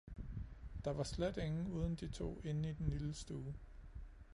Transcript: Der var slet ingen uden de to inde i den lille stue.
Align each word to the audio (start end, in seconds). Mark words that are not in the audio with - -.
Der 0.85 0.91
var 0.93 1.03
slet 1.03 1.37
ingen 1.37 1.67
uden 1.67 1.95
de 1.95 2.07
to 2.07 2.41
inde 2.43 2.69
i 2.69 2.73
den 2.73 2.87
lille 2.89 3.13
stue. 3.13 3.53